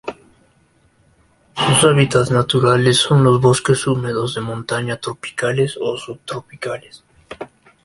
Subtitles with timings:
[1.55, 7.03] Sus hábitats naturales son los bosques húmedos de montaña tropicales o subtropicales.